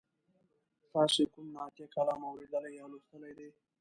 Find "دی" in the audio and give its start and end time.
3.37-3.49